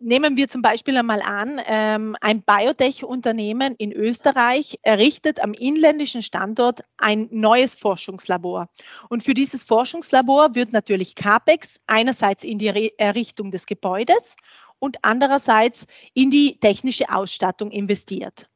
Nehmen 0.00 0.36
wir 0.36 0.46
zum 0.46 0.62
Beispiel 0.62 0.96
einmal 0.96 1.20
an, 1.22 1.60
ähm, 1.66 2.14
ein 2.20 2.42
Biotech-Unternehmen 2.42 3.74
in 3.78 3.92
Österreich 3.92 4.78
errichtet 4.82 5.42
am 5.42 5.54
inländischen 5.54 6.22
Standort 6.22 6.82
ein 6.98 7.26
neues 7.32 7.74
Forschungslabor. 7.74 8.68
Und 9.08 9.24
für 9.24 9.34
dieses 9.34 9.64
Forschungslabor 9.64 10.54
wird 10.54 10.72
natürlich 10.72 11.16
CAPEX 11.16 11.80
einerseits 11.88 12.44
in 12.44 12.58
die 12.58 12.92
Errichtung 12.96 13.50
des 13.50 13.66
Gebäudes 13.66 14.36
und 14.78 14.98
andererseits 15.02 15.86
in 16.14 16.30
die 16.30 16.58
technische 16.60 17.08
Ausstattung 17.10 17.70
investiert. 17.70 18.48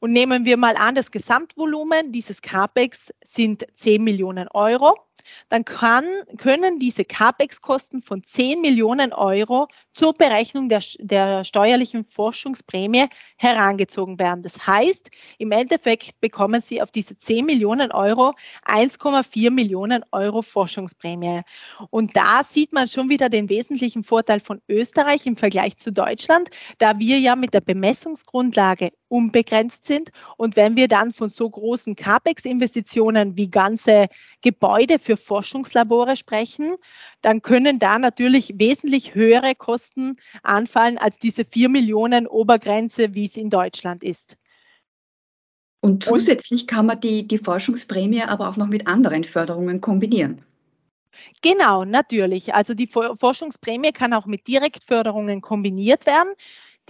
Und 0.00 0.12
nehmen 0.12 0.44
wir 0.46 0.56
mal 0.56 0.76
an, 0.76 0.94
das 0.94 1.10
Gesamtvolumen 1.10 2.10
dieses 2.12 2.40
CAPEX 2.40 3.12
sind 3.22 3.66
10 3.74 4.02
Millionen 4.02 4.48
Euro 4.48 4.96
dann 5.48 5.64
kann, 5.64 6.04
können 6.38 6.78
diese 6.78 7.04
CAPEX-Kosten 7.04 8.02
von 8.02 8.22
10 8.22 8.60
Millionen 8.60 9.12
Euro 9.12 9.68
zur 9.92 10.14
Berechnung 10.14 10.68
der, 10.68 10.82
der 10.98 11.44
steuerlichen 11.44 12.04
Forschungsprämie 12.04 13.06
herangezogen 13.36 14.18
werden. 14.18 14.42
Das 14.42 14.66
heißt, 14.66 15.10
im 15.38 15.52
Endeffekt 15.52 16.20
bekommen 16.20 16.60
Sie 16.60 16.80
auf 16.82 16.90
diese 16.90 17.16
10 17.16 17.44
Millionen 17.44 17.92
Euro 17.92 18.34
1,4 18.66 19.50
Millionen 19.50 20.04
Euro 20.12 20.42
Forschungsprämie. 20.42 21.42
Und 21.90 22.16
da 22.16 22.42
sieht 22.44 22.72
man 22.72 22.88
schon 22.88 23.08
wieder 23.08 23.28
den 23.28 23.48
wesentlichen 23.48 24.04
Vorteil 24.04 24.40
von 24.40 24.60
Österreich 24.68 25.26
im 25.26 25.36
Vergleich 25.36 25.76
zu 25.76 25.92
Deutschland, 25.92 26.50
da 26.78 26.98
wir 26.98 27.18
ja 27.18 27.36
mit 27.36 27.54
der 27.54 27.60
Bemessungsgrundlage 27.60 28.90
unbegrenzt 29.10 29.84
sind. 29.84 30.10
Und 30.36 30.56
wenn 30.56 30.76
wir 30.76 30.88
dann 30.88 31.12
von 31.12 31.28
so 31.28 31.48
großen 31.50 31.96
CAPEX-Investitionen 31.96 33.36
wie 33.36 33.50
ganze 33.50 34.06
Gebäude 34.40 34.98
für 34.98 35.16
Forschungslabore 35.16 36.16
sprechen, 36.16 36.76
dann 37.20 37.42
können 37.42 37.78
da 37.78 37.98
natürlich 37.98 38.54
wesentlich 38.56 39.14
höhere 39.14 39.54
Kosten 39.54 40.16
anfallen 40.42 40.96
als 40.96 41.18
diese 41.18 41.44
4 41.44 41.68
Millionen 41.68 42.26
Obergrenze, 42.26 43.14
wie 43.14 43.26
es 43.26 43.36
in 43.36 43.50
Deutschland 43.50 44.02
ist. 44.02 44.36
Und 45.82 46.04
zusätzlich 46.04 46.66
kann 46.66 46.86
man 46.86 47.00
die, 47.00 47.26
die 47.26 47.38
Forschungsprämie 47.38 48.22
aber 48.22 48.48
auch 48.48 48.56
noch 48.56 48.66
mit 48.66 48.86
anderen 48.86 49.24
Förderungen 49.24 49.80
kombinieren. 49.80 50.42
Genau, 51.42 51.84
natürlich. 51.84 52.54
Also 52.54 52.74
die 52.74 52.86
Forschungsprämie 52.86 53.92
kann 53.92 54.12
auch 54.12 54.26
mit 54.26 54.46
Direktförderungen 54.46 55.40
kombiniert 55.40 56.06
werden. 56.06 56.34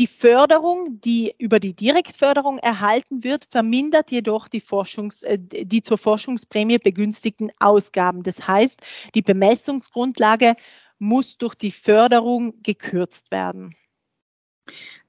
Die 0.01 0.07
Förderung, 0.07 0.99
die 1.03 1.35
über 1.37 1.61
die 1.61 1.75
Direktförderung 1.75 2.57
erhalten 2.57 3.23
wird, 3.23 3.45
vermindert 3.51 4.11
jedoch 4.11 4.49
die, 4.49 4.63
Forschungs-, 4.63 5.23
äh, 5.25 5.37
die 5.39 5.83
zur 5.83 5.99
Forschungsprämie 5.99 6.79
begünstigten 6.79 7.51
Ausgaben. 7.59 8.23
Das 8.23 8.49
heißt, 8.49 8.81
die 9.15 9.21
Bemessungsgrundlage 9.21 10.55
muss 10.99 11.37
durch 11.37 11.55
die 11.55 11.71
Förderung 11.71 12.55
gekürzt 12.63 13.31
werden. 13.31 13.77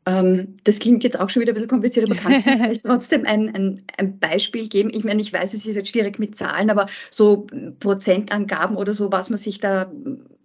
Ähm, 0.05 0.57
das 0.65 0.79
klingt 0.79 1.05
jetzt 1.05 1.17
auch 1.17 1.29
schon 1.29 1.41
wieder 1.41 1.53
ein 1.53 1.55
bisschen 1.55 1.69
kompliziert, 1.69 2.11
aber 2.11 2.19
kannst 2.19 2.45
du 2.45 2.49
uns 2.49 2.59
vielleicht 2.61 2.83
trotzdem 2.83 3.25
ein, 3.25 3.55
ein, 3.55 3.85
ein, 3.97 4.19
Beispiel 4.19 4.67
geben? 4.67 4.91
Ich 4.93 5.05
meine, 5.05 5.21
ich 5.21 5.31
weiß, 5.31 5.53
es 5.53 5.65
ist 5.65 5.77
jetzt 5.77 5.87
schwierig 5.87 6.19
mit 6.19 6.35
Zahlen, 6.35 6.69
aber 6.69 6.87
so 7.11 7.47
Prozentangaben 7.79 8.75
oder 8.75 8.91
so, 8.91 9.09
was 9.09 9.29
man 9.29 9.37
sich 9.37 9.59
da 9.59 9.89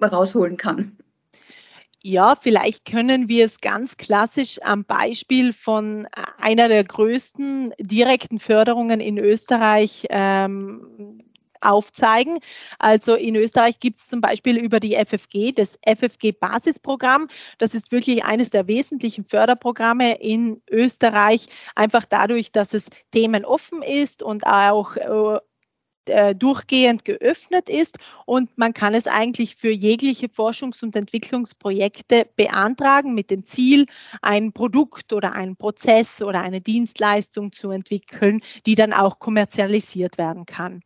rausholen 0.00 0.56
kann. 0.56 0.96
Ja, 2.08 2.36
vielleicht 2.40 2.84
können 2.84 3.28
wir 3.28 3.44
es 3.44 3.60
ganz 3.60 3.96
klassisch 3.96 4.60
am 4.62 4.84
Beispiel 4.84 5.52
von 5.52 6.04
äh, 6.04 6.08
einer 6.38 6.68
der 6.68 6.84
größten 6.84 7.74
direkten 7.80 8.38
Förderungen 8.38 9.00
in 9.00 9.18
Österreich 9.18 10.06
ähm, 10.10 11.20
aufzeigen. 11.62 12.38
Also 12.78 13.16
in 13.16 13.34
Österreich 13.34 13.80
gibt 13.80 13.98
es 13.98 14.06
zum 14.06 14.20
Beispiel 14.20 14.56
über 14.56 14.78
die 14.78 14.94
FFG, 14.94 15.50
das 15.50 15.80
FFG-Basisprogramm. 15.84 17.26
Das 17.58 17.74
ist 17.74 17.90
wirklich 17.90 18.24
eines 18.24 18.50
der 18.50 18.68
wesentlichen 18.68 19.24
Förderprogramme 19.24 20.20
in 20.20 20.62
Österreich, 20.70 21.48
einfach 21.74 22.04
dadurch, 22.04 22.52
dass 22.52 22.72
es 22.72 22.88
themenoffen 23.10 23.82
ist 23.82 24.22
und 24.22 24.46
auch 24.46 24.96
äh, 26.08 26.34
durchgehend 26.34 27.04
geöffnet 27.04 27.68
ist 27.68 27.98
und 28.24 28.56
man 28.56 28.74
kann 28.74 28.94
es 28.94 29.06
eigentlich 29.06 29.56
für 29.56 29.70
jegliche 29.70 30.26
Forschungs- 30.26 30.82
und 30.82 30.96
Entwicklungsprojekte 30.96 32.28
beantragen 32.36 33.14
mit 33.14 33.30
dem 33.30 33.44
Ziel, 33.44 33.86
ein 34.22 34.52
Produkt 34.52 35.12
oder 35.12 35.32
einen 35.32 35.56
Prozess 35.56 36.22
oder 36.22 36.40
eine 36.40 36.60
Dienstleistung 36.60 37.52
zu 37.52 37.70
entwickeln, 37.70 38.40
die 38.66 38.74
dann 38.74 38.92
auch 38.92 39.18
kommerzialisiert 39.18 40.18
werden 40.18 40.46
kann. 40.46 40.82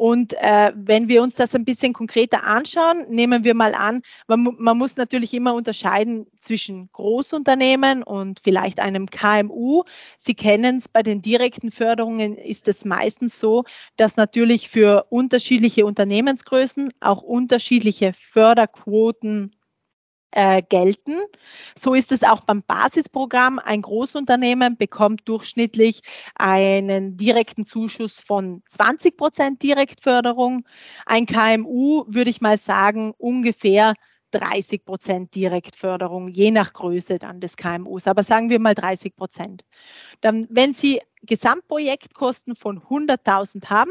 Und 0.00 0.32
äh, 0.40 0.72
wenn 0.74 1.08
wir 1.08 1.22
uns 1.22 1.34
das 1.34 1.54
ein 1.54 1.66
bisschen 1.66 1.92
konkreter 1.92 2.44
anschauen, 2.44 3.04
nehmen 3.10 3.44
wir 3.44 3.52
mal 3.52 3.74
an, 3.74 4.00
man, 4.28 4.56
man 4.56 4.78
muss 4.78 4.96
natürlich 4.96 5.34
immer 5.34 5.52
unterscheiden 5.52 6.26
zwischen 6.38 6.88
Großunternehmen 6.92 8.02
und 8.02 8.40
vielleicht 8.42 8.80
einem 8.80 9.10
KMU. 9.10 9.82
Sie 10.16 10.32
kennen 10.32 10.78
es, 10.78 10.88
bei 10.88 11.02
den 11.02 11.20
direkten 11.20 11.70
Förderungen 11.70 12.34
ist 12.34 12.66
es 12.66 12.86
meistens 12.86 13.38
so, 13.38 13.64
dass 13.98 14.16
natürlich 14.16 14.70
für 14.70 15.04
unterschiedliche 15.10 15.84
Unternehmensgrößen 15.84 16.88
auch 17.00 17.20
unterschiedliche 17.20 18.14
Förderquoten 18.14 19.54
äh, 20.32 20.62
gelten. 20.62 21.16
So 21.76 21.94
ist 21.94 22.12
es 22.12 22.22
auch 22.22 22.40
beim 22.42 22.62
Basisprogramm. 22.66 23.58
Ein 23.58 23.82
Großunternehmen 23.82 24.76
bekommt 24.76 25.28
durchschnittlich 25.28 26.02
einen 26.34 27.16
direkten 27.16 27.64
Zuschuss 27.64 28.20
von 28.20 28.62
20 28.68 29.16
Prozent 29.16 29.62
Direktförderung. 29.62 30.64
Ein 31.06 31.26
KMU 31.26 32.04
würde 32.06 32.30
ich 32.30 32.40
mal 32.40 32.58
sagen 32.58 33.12
ungefähr 33.18 33.94
30 34.32 34.84
Prozent 34.84 35.34
Direktförderung, 35.34 36.28
je 36.28 36.50
nach 36.50 36.72
Größe 36.72 37.18
dann 37.18 37.40
des 37.40 37.56
KMUs. 37.56 38.06
Aber 38.06 38.22
sagen 38.22 38.50
wir 38.50 38.60
mal 38.60 38.74
30 38.74 39.16
Prozent. 39.16 39.64
Dann, 40.20 40.46
wenn 40.50 40.72
Sie 40.72 41.00
Gesamtprojektkosten 41.22 42.56
von 42.56 42.80
100.000 42.80 43.68
haben, 43.70 43.90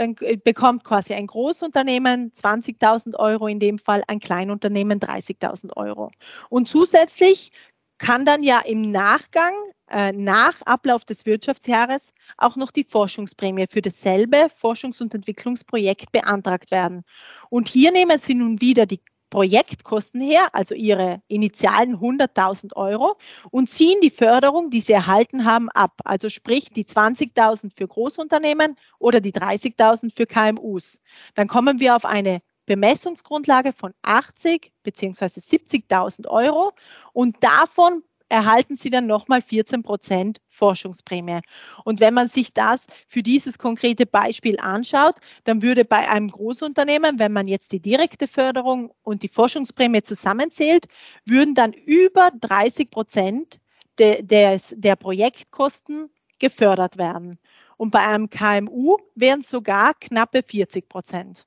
dann 0.00 0.16
äh, 0.20 0.36
bekommt 0.36 0.84
quasi 0.84 1.14
ein 1.14 1.26
Großunternehmen 1.26 2.32
20.000 2.32 3.16
Euro, 3.16 3.46
in 3.46 3.60
dem 3.60 3.78
Fall 3.78 4.02
ein 4.08 4.18
Kleinunternehmen 4.18 4.98
30.000 4.98 5.76
Euro. 5.76 6.10
Und 6.48 6.68
zusätzlich 6.68 7.52
kann 7.98 8.24
dann 8.24 8.42
ja 8.42 8.60
im 8.60 8.90
Nachgang 8.90 9.52
äh, 9.90 10.12
nach 10.12 10.62
Ablauf 10.62 11.04
des 11.04 11.26
Wirtschaftsjahres 11.26 12.14
auch 12.38 12.56
noch 12.56 12.70
die 12.70 12.84
Forschungsprämie 12.84 13.66
für 13.68 13.82
dasselbe 13.82 14.48
Forschungs- 14.58 15.02
und 15.02 15.14
Entwicklungsprojekt 15.14 16.10
beantragt 16.10 16.70
werden. 16.70 17.02
Und 17.50 17.68
hier 17.68 17.92
nehmen 17.92 18.16
Sie 18.16 18.34
nun 18.34 18.60
wieder 18.60 18.86
die 18.86 19.02
Projektkosten 19.30 20.20
her, 20.20 20.48
also 20.52 20.74
ihre 20.74 21.22
initialen 21.28 21.96
100.000 21.96 22.76
Euro, 22.76 23.16
und 23.50 23.70
ziehen 23.70 24.00
die 24.02 24.10
Förderung, 24.10 24.70
die 24.70 24.80
sie 24.80 24.92
erhalten 24.92 25.44
haben, 25.44 25.68
ab. 25.70 26.00
Also 26.04 26.28
sprich 26.28 26.70
die 26.70 26.84
20.000 26.84 27.70
für 27.76 27.88
Großunternehmen 27.88 28.76
oder 28.98 29.20
die 29.20 29.32
30.000 29.32 30.14
für 30.14 30.26
KMUs. 30.26 31.00
Dann 31.34 31.48
kommen 31.48 31.80
wir 31.80 31.96
auf 31.96 32.04
eine 32.04 32.42
Bemessungsgrundlage 32.66 33.72
von 33.72 33.94
80 34.02 34.72
bzw. 34.82 35.24
70.000 35.40 36.28
Euro 36.28 36.72
und 37.12 37.42
davon 37.42 38.02
erhalten 38.30 38.76
Sie 38.76 38.88
dann 38.88 39.06
nochmal 39.06 39.42
14 39.42 39.82
Prozent 39.82 40.40
Forschungsprämie. 40.48 41.40
Und 41.84 42.00
wenn 42.00 42.14
man 42.14 42.28
sich 42.28 42.54
das 42.54 42.86
für 43.06 43.22
dieses 43.22 43.58
konkrete 43.58 44.06
Beispiel 44.06 44.56
anschaut, 44.58 45.16
dann 45.44 45.60
würde 45.62 45.84
bei 45.84 46.08
einem 46.08 46.28
Großunternehmen, 46.28 47.18
wenn 47.18 47.32
man 47.32 47.46
jetzt 47.46 47.72
die 47.72 47.80
direkte 47.80 48.26
Förderung 48.26 48.92
und 49.02 49.22
die 49.22 49.28
Forschungsprämie 49.28 50.02
zusammenzählt, 50.02 50.86
würden 51.26 51.54
dann 51.54 51.72
über 51.72 52.30
30 52.40 52.90
Prozent 52.90 53.60
de, 53.98 54.22
des, 54.22 54.74
der 54.78 54.96
Projektkosten 54.96 56.08
gefördert 56.38 56.96
werden. 56.96 57.38
Und 57.76 57.90
bei 57.90 58.00
einem 58.00 58.30
KMU 58.30 58.96
wären 59.14 59.40
es 59.40 59.50
sogar 59.50 59.94
knappe 59.94 60.42
40 60.42 60.88
Prozent. 60.88 61.44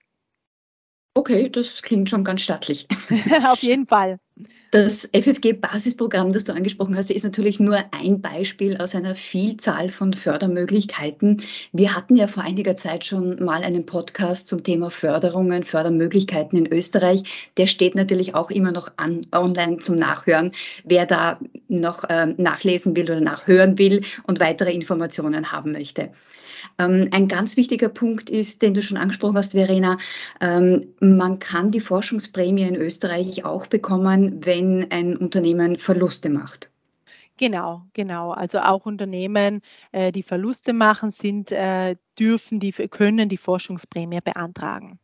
Okay, 1.16 1.50
das 1.50 1.82
klingt 1.82 2.10
schon 2.10 2.24
ganz 2.24 2.42
stattlich. 2.42 2.88
Auf 3.46 3.60
jeden 3.60 3.88
Fall. 3.88 4.18
Das 4.74 5.08
FFG-Basisprogramm, 5.14 6.32
das 6.32 6.46
du 6.46 6.52
angesprochen 6.52 6.98
hast, 6.98 7.12
ist 7.12 7.26
natürlich 7.26 7.60
nur 7.60 7.78
ein 7.92 8.22
Beispiel 8.22 8.76
aus 8.78 8.96
einer 8.96 9.14
Vielzahl 9.14 9.88
von 9.88 10.14
Fördermöglichkeiten. 10.14 11.44
Wir 11.74 11.96
hatten 11.96 12.16
ja 12.16 12.26
vor 12.26 12.42
einiger 12.42 12.76
Zeit 12.76 13.06
schon 13.06 13.46
mal 13.46 13.62
einen 13.62 13.86
Podcast 13.86 14.48
zum 14.48 14.64
Thema 14.64 14.90
Förderungen, 14.90 15.64
Fördermöglichkeiten 15.64 16.58
in 16.58 16.74
Österreich. 16.74 17.52
Der 17.58 17.68
steht 17.68 17.94
natürlich 17.94 18.34
auch 18.34 18.50
immer 18.50 18.72
noch 18.72 18.90
an, 18.98 19.28
online 19.32 19.78
zum 19.78 19.98
Nachhören. 19.98 20.54
Wer 20.84 21.06
da 21.06 21.40
noch 21.68 22.06
äh, 22.06 22.34
nachlesen 22.38 22.96
will 22.96 23.06
oder 23.12 23.22
nachhören 23.22 23.78
will 23.78 24.02
und 24.26 24.40
weitere 24.40 24.74
Informationen 24.74 25.52
haben 25.52 25.74
möchte. 25.74 26.10
Ähm, 26.80 27.10
ein 27.12 27.28
ganz 27.28 27.58
wichtiger 27.58 27.90
Punkt 27.90 28.30
ist, 28.30 28.62
den 28.62 28.74
du 28.74 28.82
schon 28.82 28.98
angesprochen 28.98 29.38
hast, 29.38 29.52
Verena, 29.52 29.98
ähm, 30.42 30.88
man 31.00 31.40
kann 31.40 31.72
die 31.72 31.80
Forschungsprämie 31.80 32.64
in 32.64 32.76
Österreich 32.76 33.46
auch 33.46 33.68
bekommen, 33.68 34.46
wenn 34.46 34.63
ein 34.92 35.18
Unternehmen 35.18 35.78
Verluste 35.78 36.30
macht. 36.30 36.70
Genau, 37.38 37.84
genau. 37.94 38.32
Also 38.32 38.60
auch 38.60 38.86
Unternehmen, 38.86 39.62
äh, 39.92 40.12
die 40.12 40.24
Verluste 40.24 40.74
machen, 40.74 41.12
sind, 41.12 41.52
äh, 41.52 41.96
dürfen 42.20 42.60
die, 42.60 42.72
können 42.72 43.28
die 43.30 43.38
Forschungsprämie 43.38 44.22
beantragen. 44.22 45.00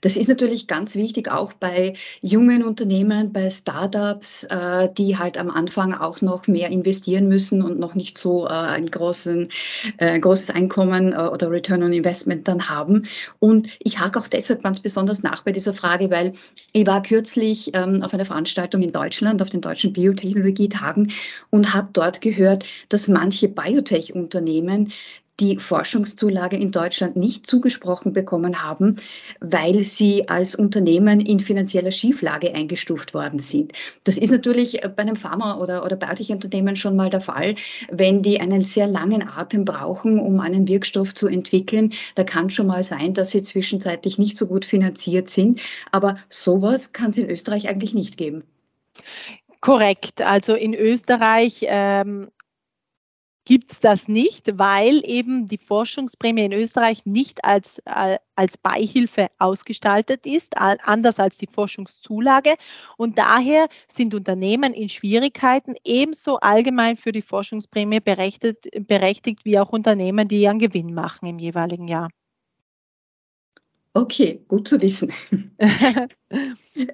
Das 0.00 0.16
ist 0.16 0.28
natürlich 0.28 0.66
ganz 0.66 0.96
wichtig, 0.96 1.30
auch 1.30 1.52
bei 1.52 1.94
jungen 2.20 2.64
Unternehmen, 2.64 3.32
bei 3.32 3.50
Startups, 3.50 4.44
äh, 4.44 4.88
die 4.96 5.18
halt 5.18 5.38
am 5.38 5.50
Anfang 5.50 5.94
auch 5.94 6.20
noch 6.20 6.46
mehr 6.46 6.70
investieren 6.70 7.28
müssen 7.28 7.62
und 7.62 7.78
noch 7.78 7.94
nicht 7.94 8.18
so 8.18 8.46
äh, 8.46 8.50
ein 8.50 8.90
großen, 8.90 9.50
äh, 9.98 10.18
großes 10.18 10.50
Einkommen 10.50 11.12
äh, 11.12 11.16
oder 11.16 11.50
Return 11.50 11.82
on 11.82 11.92
Investment 11.92 12.48
dann 12.48 12.68
haben. 12.68 13.06
Und 13.38 13.68
ich 13.80 13.98
hake 13.98 14.18
auch 14.18 14.28
deshalb 14.28 14.62
ganz 14.62 14.80
besonders 14.80 15.22
nach 15.22 15.42
bei 15.42 15.52
dieser 15.52 15.74
Frage, 15.74 16.10
weil 16.10 16.32
ich 16.72 16.86
war 16.86 17.02
kürzlich 17.02 17.70
ähm, 17.74 18.02
auf 18.02 18.14
einer 18.14 18.24
Veranstaltung 18.24 18.82
in 18.82 18.92
Deutschland, 18.92 19.42
auf 19.42 19.50
den 19.50 19.60
deutschen 19.60 19.92
Biotechnologietagen 19.92 21.12
und 21.50 21.74
habe 21.74 21.88
dort 21.92 22.20
gehört, 22.20 22.64
dass 22.88 23.08
manche 23.08 23.48
Biotech-Unternehmen 23.48 24.92
die 25.42 25.58
Forschungszulage 25.58 26.56
in 26.56 26.70
Deutschland 26.70 27.16
nicht 27.16 27.46
zugesprochen 27.46 28.12
bekommen 28.12 28.62
haben, 28.62 28.96
weil 29.40 29.82
sie 29.82 30.28
als 30.28 30.54
Unternehmen 30.54 31.18
in 31.18 31.40
finanzieller 31.40 31.90
Schieflage 31.90 32.54
eingestuft 32.54 33.12
worden 33.12 33.40
sind. 33.40 33.72
Das 34.04 34.16
ist 34.16 34.30
natürlich 34.30 34.80
bei 34.80 35.02
einem 35.02 35.16
Pharma- 35.16 35.58
oder, 35.58 35.84
oder 35.84 35.96
Biotech-Unternehmen 35.96 36.76
schon 36.76 36.94
mal 36.94 37.10
der 37.10 37.20
Fall, 37.20 37.56
wenn 37.90 38.22
die 38.22 38.40
einen 38.40 38.60
sehr 38.60 38.86
langen 38.86 39.28
Atem 39.28 39.64
brauchen, 39.64 40.20
um 40.20 40.38
einen 40.38 40.68
Wirkstoff 40.68 41.12
zu 41.12 41.26
entwickeln. 41.26 41.92
Da 42.14 42.22
kann 42.22 42.48
schon 42.48 42.68
mal 42.68 42.84
sein, 42.84 43.12
dass 43.12 43.30
sie 43.30 43.42
zwischenzeitlich 43.42 44.18
nicht 44.18 44.36
so 44.36 44.46
gut 44.46 44.64
finanziert 44.64 45.28
sind. 45.28 45.60
Aber 45.90 46.18
sowas 46.28 46.92
kann 46.92 47.10
es 47.10 47.18
in 47.18 47.28
Österreich 47.28 47.68
eigentlich 47.68 47.94
nicht 47.94 48.16
geben. 48.16 48.44
Korrekt. 49.60 50.22
Also 50.22 50.54
in 50.54 50.74
Österreich 50.74 51.64
ähm, 51.68 52.28
gibt 53.44 53.72
es 53.72 53.80
das 53.80 54.08
nicht, 54.08 54.58
weil 54.58 55.02
eben 55.04 55.46
die 55.46 55.58
Forschungsprämie 55.58 56.44
in 56.44 56.52
Österreich 56.52 57.04
nicht 57.06 57.44
als, 57.44 57.78
äh, 57.86 58.18
als 58.36 58.56
Beihilfe 58.56 59.28
ausgestaltet 59.38 60.26
ist, 60.26 60.56
anders 60.58 61.18
als 61.18 61.38
die 61.38 61.48
Forschungszulage. 61.48 62.54
Und 62.96 63.18
daher 63.18 63.68
sind 63.92 64.14
Unternehmen 64.14 64.72
in 64.72 64.88
Schwierigkeiten 64.88 65.74
ebenso 65.84 66.36
allgemein 66.38 66.96
für 66.96 67.12
die 67.12 67.22
Forschungsprämie 67.22 68.00
berechtigt, 68.00 68.68
berechtigt 68.86 69.44
wie 69.44 69.58
auch 69.58 69.70
Unternehmen, 69.70 70.28
die 70.28 70.42
ihren 70.42 70.58
Gewinn 70.58 70.94
machen 70.94 71.26
im 71.26 71.38
jeweiligen 71.38 71.88
Jahr. 71.88 72.08
Okay, 73.94 74.42
gut 74.48 74.68
zu 74.68 74.80
wissen. 74.80 75.12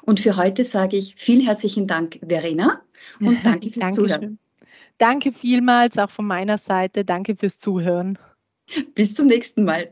Und 0.03 0.19
für 0.19 0.37
heute 0.37 0.63
sage 0.63 0.97
ich 0.97 1.15
vielen 1.15 1.41
herzlichen 1.41 1.87
Dank, 1.87 2.19
Verena, 2.27 2.79
und 3.19 3.43
danke 3.43 3.71
fürs 3.71 3.79
Dankeschön. 3.79 4.07
Zuhören. 4.07 4.37
Danke 4.99 5.31
vielmals 5.31 5.97
auch 5.97 6.11
von 6.11 6.27
meiner 6.27 6.59
Seite. 6.59 7.03
Danke 7.03 7.35
fürs 7.35 7.59
Zuhören. 7.59 8.19
Bis 8.93 9.15
zum 9.15 9.25
nächsten 9.25 9.65
Mal. 9.65 9.91